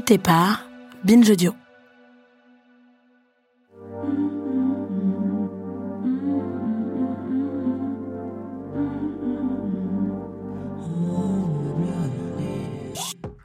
[0.00, 0.66] Par
[1.04, 1.50] Binge.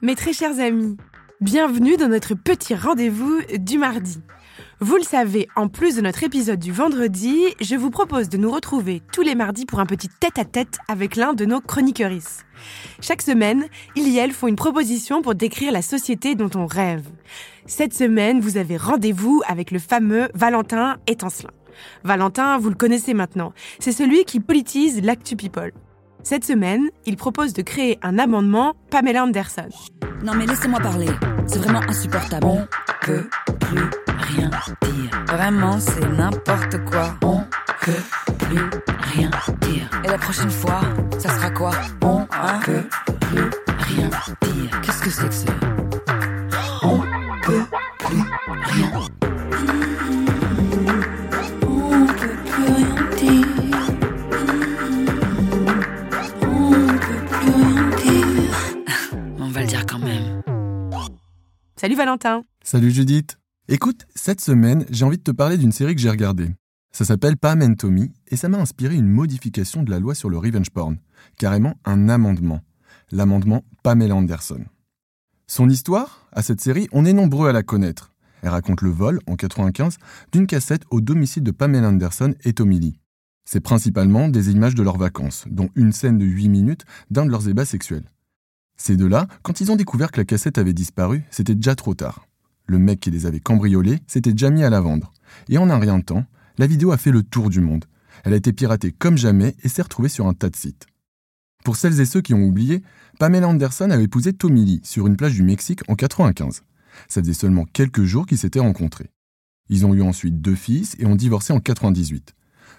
[0.02, 0.96] Mes très chers amis,
[1.42, 4.22] bienvenue dans notre petit rendez-vous du mardi.
[4.80, 8.52] Vous le savez, en plus de notre épisode du vendredi, je vous propose de nous
[8.52, 12.46] retrouver tous les mardis pour un petit tête-à-tête avec l'un de nos chroniqueuristes.
[13.02, 17.08] Chaque semaine, ils et elles font une proposition pour décrire la société dont on rêve.
[17.66, 21.50] Cette semaine, vous avez rendez-vous avec le fameux Valentin Étancelin.
[22.04, 25.72] Valentin, vous le connaissez maintenant, c'est celui qui politise l'actu people.
[26.22, 29.70] Cette semaine, il propose de créer un amendement Pamela Anderson.
[30.24, 31.10] Non mais laissez-moi parler,
[31.48, 32.46] c'est vraiment insupportable.
[32.46, 32.68] On
[33.02, 33.28] peut
[33.60, 35.12] plus rien dire.
[35.28, 37.16] Vraiment, c'est n'importe quoi.
[37.24, 37.44] On
[37.82, 37.92] peut
[38.40, 38.70] plus
[39.14, 39.30] rien
[39.62, 39.90] dire.
[40.04, 40.82] Et la prochaine fois,
[41.20, 41.72] ça sera quoi?
[42.02, 42.26] On
[42.64, 42.84] peut
[43.22, 43.50] plus
[43.80, 44.80] rien dire.
[44.84, 45.54] Qu'est-ce que c'est que ça?
[46.84, 47.00] On
[47.44, 47.64] peut
[48.00, 48.22] plus
[48.64, 48.92] rien
[51.64, 53.48] On peut plus rien dire.
[54.04, 54.08] On
[56.88, 58.54] peut plus rien dire.
[59.40, 60.42] On va le dire quand même.
[61.76, 63.38] Salut Valentin Salut Judith.
[63.70, 66.48] Écoute, cette semaine, j'ai envie de te parler d'une série que j'ai regardée.
[66.94, 70.30] Ça s'appelle Pam and Tommy et ça m'a inspiré une modification de la loi sur
[70.30, 70.96] le revenge porn,
[71.38, 72.62] carrément un amendement,
[73.12, 74.64] l'amendement Pamela Anderson.
[75.48, 78.14] Son histoire, à cette série, on est nombreux à la connaître.
[78.42, 79.98] Elle raconte le vol, en 95,
[80.32, 83.02] d'une cassette au domicile de Pamela Anderson et Tommy Lee.
[83.44, 87.32] C'est principalement des images de leurs vacances, dont une scène de 8 minutes d'un de
[87.32, 88.10] leurs ébats sexuels.
[88.78, 92.27] Ces deux-là, quand ils ont découvert que la cassette avait disparu, c'était déjà trop tard.
[92.68, 95.14] Le mec qui les avait cambriolés s'était déjà mis à la vendre.
[95.50, 96.26] Et en un rien de temps,
[96.58, 97.86] la vidéo a fait le tour du monde.
[98.24, 100.88] Elle a été piratée comme jamais et s'est retrouvée sur un tas de sites.
[101.64, 102.84] Pour celles et ceux qui ont oublié,
[103.20, 106.64] Pamela Anderson avait épousé Tommy Lee sur une plage du Mexique en 95.
[107.08, 109.12] Ça faisait seulement quelques jours qu'ils s'étaient rencontrés.
[109.70, 112.34] Ils ont eu ensuite deux fils et ont divorcé en 98.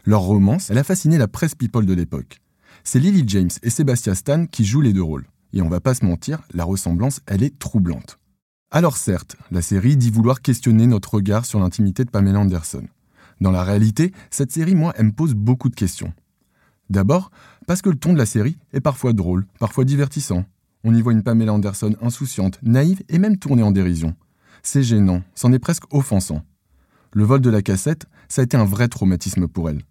[0.04, 2.40] Leur romance, elle a fasciné la presse people de l'époque.
[2.84, 5.26] C'est Lily James et Sébastien Stan qui jouent les deux rôles.
[5.52, 8.18] Et on va pas se mentir, la ressemblance, elle est troublante.
[8.70, 12.86] Alors certes, la série dit vouloir questionner notre regard sur l'intimité de Pamela Anderson.
[13.40, 16.12] Dans la réalité, cette série, moi, elle me pose beaucoup de questions.
[16.90, 17.30] D'abord,
[17.66, 20.44] parce que le ton de la série est parfois drôle, parfois divertissant.
[20.84, 24.14] On y voit une Pamela Anderson insouciante, naïve et même tournée en dérision.
[24.62, 26.42] C'est gênant, c'en est presque offensant.
[27.14, 29.82] Le vol de la cassette, ça a été un vrai traumatisme pour elle.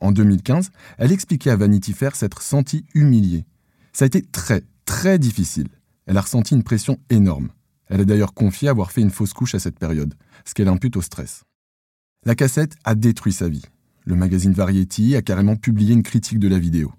[0.00, 3.44] En 2015, elle expliquait à Vanity Fair s'être sentie humiliée.
[3.92, 5.68] Ça a été très, très difficile.
[6.06, 7.50] Elle a ressenti une pression énorme.
[7.94, 10.96] Elle a d'ailleurs confié avoir fait une fausse couche à cette période, ce qu'elle impute
[10.96, 11.44] au stress.
[12.26, 13.62] La cassette a détruit sa vie.
[14.04, 16.92] Le magazine Variety a carrément publié une critique de la vidéo.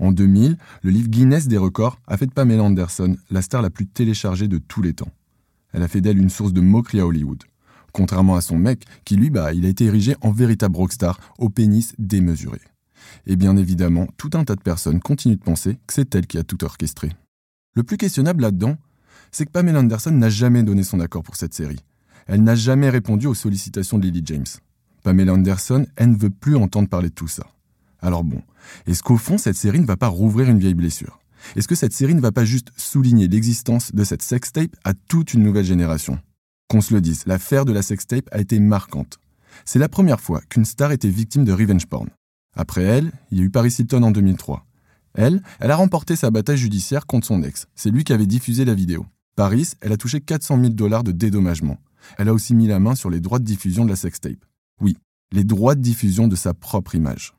[0.00, 3.70] En 2000, le livre Guinness des records a fait de Pamela Anderson la star la
[3.70, 5.12] plus téléchargée de tous les temps.
[5.72, 7.44] Elle a fait d'elle une source de moquerie à Hollywood.
[7.92, 11.48] Contrairement à son mec, qui lui, bah, il a été érigé en véritable rockstar au
[11.48, 12.58] pénis démesuré.
[13.24, 16.38] Et bien évidemment, tout un tas de personnes continuent de penser que c'est elle qui
[16.38, 17.12] a tout orchestré.
[17.76, 18.78] Le plus questionnable là-dedans,
[19.30, 21.80] c'est que Pamela Anderson n'a jamais donné son accord pour cette série.
[22.26, 24.46] Elle n'a jamais répondu aux sollicitations de Lily James.
[25.02, 27.46] Pamela Anderson, elle ne veut plus entendre parler de tout ça.
[28.00, 28.42] Alors bon,
[28.86, 31.20] est-ce qu'au fond, cette série ne va pas rouvrir une vieille blessure?
[31.56, 35.34] Est-ce que cette série ne va pas juste souligner l'existence de cette sextape à toute
[35.34, 36.18] une nouvelle génération?
[36.68, 39.18] Qu'on se le dise, l'affaire de la sextape a été marquante.
[39.64, 42.08] C'est la première fois qu'une star était victime de revenge porn.
[42.56, 44.66] Après elle, il y a eu Paris Hilton en 2003.
[45.14, 47.66] Elle, elle a remporté sa bataille judiciaire contre son ex.
[47.74, 49.06] C'est lui qui avait diffusé la vidéo.
[49.36, 51.78] Paris, elle a touché 400 000 dollars de dédommagement.
[52.18, 54.44] Elle a aussi mis la main sur les droits de diffusion de la sextape.
[54.80, 54.96] Oui,
[55.32, 57.34] les droits de diffusion de sa propre image.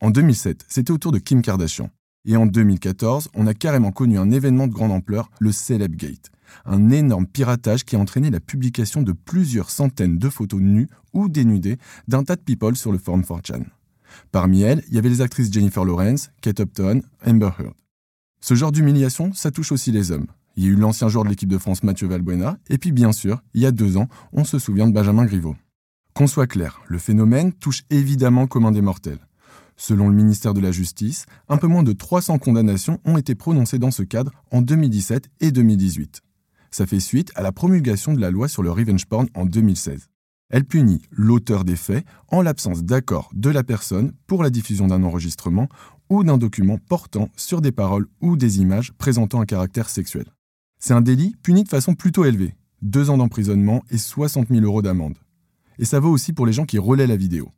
[0.00, 1.90] En 2007, c'était au tour de Kim Kardashian.
[2.26, 6.30] Et en 2014, on a carrément connu un événement de grande ampleur, le Celebgate.
[6.64, 11.28] Un énorme piratage qui a entraîné la publication de plusieurs centaines de photos nues ou
[11.28, 11.78] dénudées
[12.08, 13.64] d'un tas de people sur le forum 4chan.
[14.32, 17.74] Parmi elles, il y avait les actrices Jennifer Lawrence, Kate Upton, Amber Heard.
[18.40, 20.26] Ce genre d'humiliation, ça touche aussi les hommes.
[20.56, 23.12] Il y a eu l'ancien joueur de l'équipe de France Mathieu Valbuena, et puis bien
[23.12, 25.54] sûr, il y a deux ans, on se souvient de Benjamin Griveaux.
[26.14, 29.20] Qu'on soit clair, le phénomène touche évidemment comme un des mortels.
[29.76, 33.78] Selon le ministère de la Justice, un peu moins de 300 condamnations ont été prononcées
[33.78, 36.22] dans ce cadre en 2017 et 2018.
[36.70, 40.08] Ça fait suite à la promulgation de la loi sur le revenge porn en 2016.
[40.48, 45.02] Elle punit l'auteur des faits en l'absence d'accord de la personne pour la diffusion d'un
[45.02, 45.68] enregistrement
[46.08, 50.26] ou d'un document portant sur des paroles ou des images présentant un caractère sexuel.
[50.86, 54.82] C'est un délit puni de façon plutôt élevée, deux ans d'emprisonnement et 60 000 euros
[54.82, 55.16] d'amende.
[55.80, 57.50] Et ça vaut aussi pour les gens qui relaient la vidéo.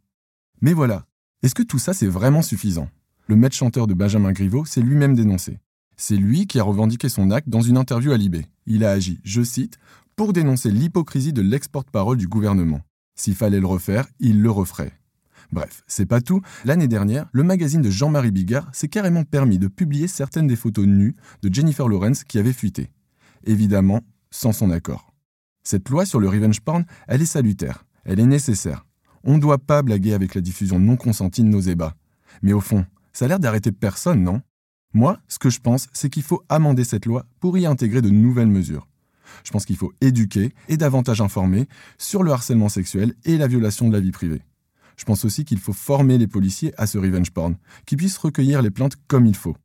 [0.62, 1.04] Mais voilà,
[1.42, 2.88] est-ce que tout ça c'est vraiment suffisant?
[3.26, 5.58] Le maître chanteur de Benjamin Griveaux s'est lui-même dénoncé.
[5.98, 8.46] C'est lui qui a revendiqué son acte dans une interview à Libé.
[8.64, 9.76] Il a agi, je cite,
[10.16, 12.80] pour dénoncer l'hypocrisie de l'ex-porte-parole du gouvernement.
[13.14, 14.98] S'il fallait le refaire, il le referait.
[15.52, 16.40] Bref, c'est pas tout.
[16.64, 20.86] L'année dernière, le magazine de Jean-Marie Bigard s'est carrément permis de publier certaines des photos
[20.86, 22.88] nues de Jennifer Lawrence qui avaient fuité.
[23.44, 24.00] Évidemment,
[24.31, 25.12] sans son accord.
[25.62, 28.87] Cette loi sur le revenge porn, elle est salutaire, elle est nécessaire.
[29.25, 31.94] On ne doit pas blaguer avec la diffusion non consentie de nos ébats.
[32.43, 34.40] Mais au fond, ça a l'air d'arrêter personne, non?
[34.94, 38.08] Moi, ce que je pense, c'est qu'il faut amender cette loi pour y intégrer de
[38.08, 38.88] nouvelles mesures.
[39.44, 41.69] Je pense qu'il faut éduquer et davantage informer
[41.99, 44.43] sur le harcèlement sexuel et la violation de la vie privée.
[44.96, 47.56] Je pense aussi qu'il faut former les policiers à ce revenge porn,
[47.87, 49.56] qui puissent recueillir les plaintes comme il faut.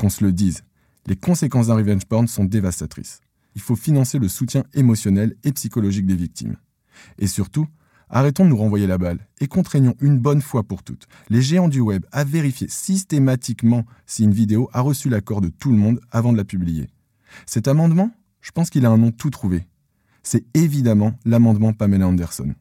[0.00, 0.64] Qu'on se le dise,
[1.06, 3.20] les conséquences d'un revenge porn sont dévastatrices.
[3.54, 6.56] Il faut financer le soutien émotionnel et psychologique des victimes.
[7.18, 7.66] Et surtout,
[8.08, 11.68] arrêtons de nous renvoyer la balle et contraignons une bonne fois pour toutes les géants
[11.68, 16.00] du web à vérifier systématiquement si une vidéo a reçu l'accord de tout le monde
[16.10, 16.88] avant de la publier.
[17.46, 18.10] Cet amendement,
[18.40, 19.66] je pense qu'il a un nom tout trouvé.
[20.22, 22.54] C'est évidemment l'amendement Pamela Anderson.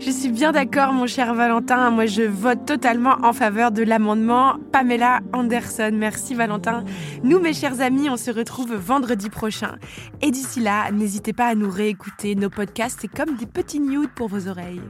[0.00, 1.90] Je suis bien d'accord, mon cher Valentin.
[1.90, 5.90] Moi, je vote totalement en faveur de l'amendement Pamela Anderson.
[5.92, 6.84] Merci, Valentin.
[7.24, 9.76] Nous, mes chers amis, on se retrouve vendredi prochain.
[10.22, 12.36] Et d'ici là, n'hésitez pas à nous réécouter.
[12.36, 14.82] Nos podcasts, c'est comme des petits nudes pour vos oreilles.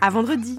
[0.00, 0.58] À vendredi.